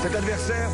Cet 0.00 0.14
adversaire, 0.14 0.70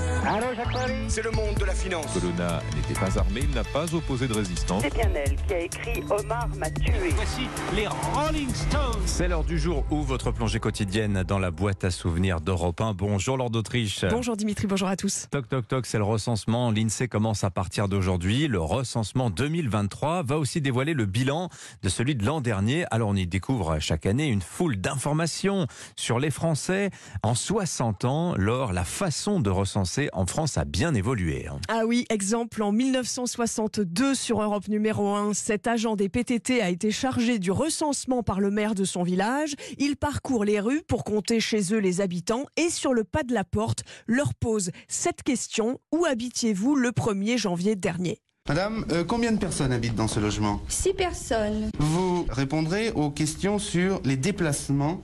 c'est 1.09 1.23
le 1.23 1.31
monde 1.31 1.55
de 1.59 1.65
la 1.65 1.73
finance. 1.73 2.13
Colonna 2.13 2.61
n'était 2.77 3.01
pas 3.01 3.19
armé, 3.19 3.41
il 3.45 3.55
n'a 3.55 3.65
pas 3.65 3.95
opposé 3.95 4.29
de 4.29 4.35
résistance. 4.35 4.83
C'est 4.83 4.93
bien 4.93 5.09
elle 5.15 5.37
qui 5.37 5.55
a 5.55 5.61
écrit 5.61 6.03
Omar 6.11 6.47
m'a 6.59 6.69
tué. 6.69 6.93
Voici 7.17 7.49
les 7.75 7.87
Rolling 7.87 8.53
Stones. 8.55 9.01
C'est 9.07 9.29
l'heure 9.29 9.45
du 9.45 9.59
jour 9.59 9.87
où 9.91 10.03
votre 10.03 10.31
plongée 10.31 10.61
quotidienne 10.61 11.25
dans 11.27 11.39
la 11.39 11.51
boîte 11.51 11.85
à 11.85 11.91
souvenirs 11.91 12.43
d'Europe 12.43 12.83
1. 12.83 12.93
Bonjour 12.93 13.39
Lord 13.39 13.49
d'Autriche. 13.49 14.05
Bonjour 14.11 14.37
Dimitri, 14.37 14.67
bonjour 14.67 14.89
à 14.89 14.97
tous. 14.97 15.27
Toc 15.31 15.49
toc 15.49 15.69
toc, 15.69 15.87
c'est 15.87 15.99
le 15.99 16.05
recensement. 16.05 16.71
L'INSEE 16.71 17.09
commence 17.09 17.45
à 17.45 17.51
partir 17.51 17.89
d'aujourd'hui. 17.89 18.47
Le 18.47 18.61
recensement 18.61 19.31
2023 19.31 20.23
va 20.23 20.37
aussi 20.37 20.61
dévoiler 20.61 20.93
le 20.93 21.07
bilan 21.07 21.49
de 21.83 21.89
celui 21.89 22.15
de 22.15 22.27
l'an 22.27 22.43
dernier. 22.43 22.85
Alors 22.91 23.09
on 23.09 23.17
y 23.17 23.27
découvre 23.27 23.79
chaque 23.79 24.05
année 24.05 24.27
une 24.27 24.43
foule 24.43 24.77
d'informations 24.77 25.67
sur 25.97 26.19
les 26.19 26.31
Français. 26.31 26.91
En 27.23 27.35
60 27.35 28.05
ans, 28.05 28.35
lors 28.37 28.75
la 28.75 28.85
façon 28.85 29.14
de 29.15 29.51
recenser 29.51 30.09
en 30.13 30.27
France 30.27 30.59
a 30.59 30.65
bien 30.65 30.93
évolué. 30.93 31.47
hein. 31.47 31.59
Ah 31.69 31.83
oui, 31.87 32.05
exemple, 32.11 32.63
en 32.65 32.73
1962 32.73 34.15
sur 34.15 34.43
Europe 34.43 34.67
numéro 34.67 35.15
1, 35.15 35.35
cet 35.35 35.69
agent 35.69 35.95
des 35.95 36.09
PTT 36.09 36.61
a 36.61 36.69
été 36.69 36.91
chargé 36.91 37.39
du 37.39 37.53
recensement 37.53 38.25
par 38.25 38.41
le 38.41 38.51
maire 38.51 38.75
de 38.75 38.85
son 38.85 39.05
village. 39.05 39.55
Il 39.79 39.97
parcourt 39.97 40.45
les 40.45 40.59
rues 40.59 40.83
pour 40.89 41.05
compter 41.05 41.39
chez 41.39 41.73
eux 41.73 41.79
les 41.79 42.01
habitants 42.01 42.45
et 42.57 42.71
sur 42.71 42.93
le 42.93 43.05
pas 43.05 43.23
de 43.23 43.33
la 43.33 43.45
porte 43.45 43.85
leur 44.09 44.35
pose 44.35 44.71
cette 44.89 45.23
question. 45.23 45.79
Où 45.93 46.05
habitiez-vous 46.05 46.75
le 46.75 46.91
1er 46.91 47.39
janvier 47.39 47.77
dernier? 47.77 48.19
Madame, 48.49 48.85
euh, 48.91 49.05
combien 49.05 49.31
de 49.33 49.39
personnes 49.39 49.73
habitent 49.73 49.95
dans 49.95 50.09
ce 50.09 50.19
logement? 50.19 50.61
Six 50.69 50.93
personnes. 50.93 51.71
Vous 51.79 52.27
répondrez 52.29 52.91
aux 52.91 53.11
questions 53.11 53.59
sur 53.61 54.01
les 54.05 54.17
déplacements 54.17 55.01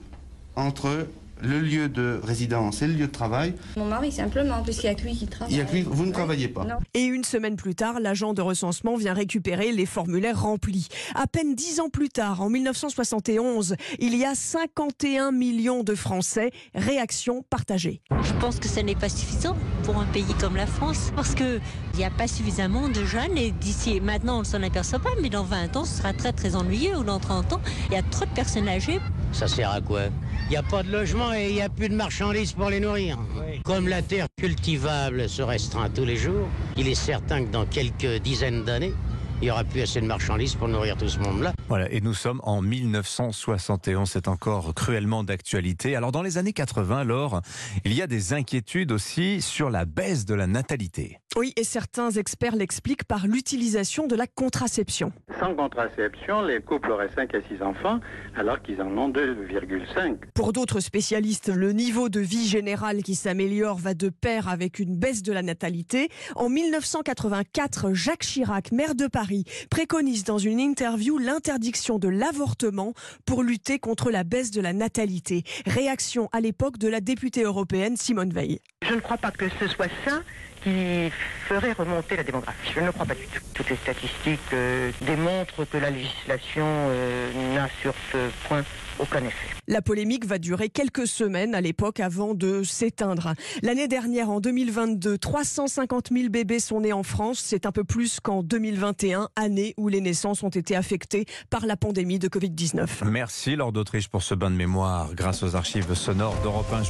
entre 0.57 1.07
le 1.41 1.59
lieu 1.59 1.89
de 1.89 2.19
résidence 2.23 2.81
et 2.81 2.87
le 2.87 2.93
lieu 2.93 3.07
de 3.07 3.11
travail. 3.11 3.53
Mon 3.77 3.85
mari 3.85 4.11
simplement, 4.11 4.61
puisqu'il 4.63 4.87
n'y 4.87 4.91
a 4.91 4.95
que 4.95 5.03
lui 5.03 5.15
qui 5.15 5.27
travaille. 5.27 5.53
Il 5.53 5.57
y 5.57 5.61
a 5.61 5.65
que 5.65 5.71
lui- 5.73 5.81
vous 5.81 6.05
ne 6.05 6.11
travaillez 6.11 6.47
pas. 6.47 6.63
Non. 6.65 6.75
Et 6.93 7.03
une 7.05 7.23
semaine 7.23 7.55
plus 7.55 7.75
tard, 7.75 7.99
l'agent 7.99 8.33
de 8.33 8.41
recensement 8.41 8.95
vient 8.95 9.13
récupérer 9.13 9.71
les 9.71 9.85
formulaires 9.85 10.41
remplis. 10.41 10.87
À 11.15 11.27
peine 11.27 11.55
dix 11.55 11.79
ans 11.79 11.89
plus 11.89 12.09
tard, 12.09 12.41
en 12.41 12.49
1971, 12.49 13.75
il 13.99 14.15
y 14.15 14.25
a 14.25 14.35
51 14.35 15.31
millions 15.31 15.83
de 15.83 15.95
Français. 15.95 16.51
Réaction 16.75 17.43
partagée. 17.49 18.01
Je 18.21 18.33
pense 18.39 18.59
que 18.59 18.67
ce 18.67 18.79
n'est 18.79 18.95
pas 18.95 19.09
suffisant 19.09 19.55
pour 19.83 19.97
un 19.97 20.05
pays 20.05 20.25
comme 20.39 20.55
la 20.55 20.67
France 20.67 21.11
parce 21.15 21.33
qu'il 21.35 21.59
n'y 21.97 22.03
a 22.05 22.09
pas 22.09 22.27
suffisamment 22.27 22.87
de 22.89 23.03
jeunes 23.03 23.37
et 23.37 23.51
d'ici 23.51 23.99
maintenant 23.99 24.37
on 24.37 24.39
ne 24.39 24.45
s'en 24.45 24.61
aperçoit 24.61 24.99
pas 24.99 25.09
mais 25.21 25.29
dans 25.29 25.43
20 25.43 25.75
ans 25.77 25.85
ce 25.85 25.97
sera 25.97 26.13
très 26.13 26.31
très 26.33 26.55
ennuyeux 26.55 26.97
ou 26.97 27.03
dans 27.03 27.19
30 27.19 27.53
ans 27.53 27.61
il 27.89 27.93
y 27.93 27.97
a 27.97 28.03
trop 28.03 28.25
de 28.25 28.29
personnes 28.31 28.67
âgées. 28.67 28.99
Ça 29.31 29.47
sert 29.47 29.71
à 29.71 29.81
quoi 29.81 30.01
Il 30.47 30.51
n'y 30.51 30.57
a 30.57 30.63
pas 30.63 30.83
de 30.83 30.91
logement 30.91 31.33
et 31.33 31.47
il 31.49 31.53
n'y 31.55 31.61
a 31.61 31.69
plus 31.69 31.89
de 31.89 31.95
marchandises 31.95 32.53
pour 32.53 32.69
les 32.69 32.79
nourrir. 32.79 33.17
Comme 33.63 33.87
la 33.87 34.01
terre 34.01 34.27
cultivable 34.37 35.29
se 35.29 35.41
restreint 35.41 35.89
tous 35.89 36.05
les 36.05 36.17
jours, 36.17 36.47
il 36.77 36.87
est 36.87 36.95
certain 36.95 37.45
que 37.45 37.51
dans 37.51 37.65
quelques 37.65 38.21
dizaines 38.21 38.63
d'années, 38.63 38.93
il 39.41 39.45
n'y 39.45 39.51
aura 39.51 39.63
plus 39.63 39.81
assez 39.81 39.99
de 39.99 40.05
marchandises 40.05 40.53
pour 40.53 40.67
nourrir 40.67 40.95
tout 40.95 41.09
ce 41.09 41.17
monde-là. 41.17 41.51
Voilà, 41.67 41.91
et 41.91 41.99
nous 41.99 42.13
sommes 42.13 42.41
en 42.43 42.61
1971, 42.61 44.07
c'est 44.07 44.27
encore 44.27 44.75
cruellement 44.75 45.23
d'actualité. 45.23 45.95
Alors 45.95 46.11
dans 46.11 46.21
les 46.21 46.37
années 46.37 46.53
80, 46.53 46.99
alors, 46.99 47.41
il 47.83 47.93
y 47.93 48.03
a 48.03 48.07
des 48.07 48.33
inquiétudes 48.33 48.91
aussi 48.91 49.41
sur 49.41 49.71
la 49.71 49.85
baisse 49.85 50.25
de 50.25 50.35
la 50.35 50.45
natalité. 50.45 51.17
Oui, 51.37 51.53
et 51.55 51.63
certains 51.63 52.11
experts 52.11 52.55
l'expliquent 52.55 53.05
par 53.05 53.25
l'utilisation 53.25 54.05
de 54.05 54.15
la 54.15 54.27
contraception. 54.27 55.13
Sans 55.39 55.55
contraception, 55.55 56.41
les 56.43 56.59
couples 56.59 56.91
auraient 56.91 57.09
5 57.15 57.33
à 57.33 57.41
6 57.41 57.63
enfants, 57.63 57.99
alors 58.35 58.61
qu'ils 58.61 58.81
en 58.81 58.95
ont 58.97 59.09
2,5. 59.09 60.17
Pour 60.35 60.51
d'autres 60.53 60.81
spécialistes, 60.81 61.47
le 61.47 61.71
niveau 61.71 62.09
de 62.09 62.19
vie 62.19 62.47
général 62.47 63.01
qui 63.01 63.15
s'améliore 63.15 63.77
va 63.77 63.93
de 63.93 64.09
pair 64.09 64.49
avec 64.49 64.77
une 64.77 64.97
baisse 64.97 65.23
de 65.23 65.31
la 65.31 65.41
natalité. 65.41 66.09
En 66.35 66.49
1984, 66.49 67.93
Jacques 67.93 68.23
Chirac, 68.23 68.73
maire 68.73 68.93
de 68.93 69.07
Paris, 69.07 69.30
préconise 69.69 70.23
dans 70.23 70.37
une 70.37 70.59
interview 70.59 71.17
l'interdiction 71.17 71.99
de 71.99 72.07
l'avortement 72.07 72.93
pour 73.25 73.43
lutter 73.43 73.79
contre 73.79 74.11
la 74.11 74.23
baisse 74.23 74.51
de 74.51 74.61
la 74.61 74.73
natalité. 74.73 75.43
Réaction 75.65 76.29
à 76.31 76.41
l'époque 76.41 76.77
de 76.77 76.87
la 76.87 77.01
députée 77.01 77.43
européenne 77.43 77.97
Simone 77.97 78.31
Veil. 78.31 78.59
Je 78.81 78.93
ne 78.93 78.99
crois 78.99 79.17
pas 79.17 79.31
que 79.31 79.45
ce 79.59 79.67
soit 79.67 79.89
ça 80.05 80.21
qui 80.63 81.09
ferait 81.47 81.71
remonter 81.73 82.15
la 82.15 82.23
démographie. 82.23 82.71
Je 82.75 82.81
ne 82.81 82.85
le 82.87 82.91
crois 82.91 83.05
pas 83.05 83.15
du 83.15 83.25
tout. 83.25 83.41
Toutes 83.53 83.69
les 83.69 83.75
statistiques 83.77 84.39
euh, 84.53 84.91
démontrent 85.01 85.65
que 85.65 85.77
la 85.77 85.89
législation 85.89 86.65
euh, 86.65 87.50
sur 87.81 87.93
ce 88.11 88.29
point 88.47 88.63
aucun 88.99 89.19
effet. 89.19 89.47
La 89.67 89.81
polémique 89.81 90.25
va 90.25 90.37
durer 90.37 90.69
quelques 90.69 91.07
semaines 91.07 91.55
à 91.55 91.61
l'époque 91.61 91.99
avant 91.99 92.33
de 92.33 92.63
s'éteindre. 92.63 93.33
L'année 93.61 93.87
dernière, 93.87 94.29
en 94.29 94.39
2022, 94.39 95.17
350 95.17 96.09
000 96.11 96.29
bébés 96.29 96.59
sont 96.59 96.81
nés 96.81 96.93
en 96.93 97.03
France. 97.03 97.39
C'est 97.43 97.65
un 97.65 97.71
peu 97.71 97.83
plus 97.83 98.19
qu'en 98.19 98.43
2021, 98.43 99.29
année 99.35 99.73
où 99.77 99.87
les 99.87 100.01
naissances 100.01 100.43
ont 100.43 100.49
été 100.49 100.75
affectées 100.75 101.25
par 101.49 101.65
la 101.65 101.77
pandémie 101.77 102.19
de 102.19 102.27
Covid-19. 102.27 103.05
Merci 103.05 103.55
Lord 103.55 103.71
d'Autriche 103.71 104.09
pour 104.09 104.23
ce 104.23 104.35
bain 104.35 104.51
de 104.51 104.55
mémoire 104.55 105.13
grâce 105.15 105.43
aux 105.43 105.55
archives 105.55 105.93
sonores 105.93 106.35
d'Europe 106.43 106.71
1. 106.71 106.83
Je 106.83 106.89